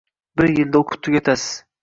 bir 0.41 0.53
yilda 0.61 0.81
o‘qib 0.81 1.05
tugatasiz. 1.09 1.47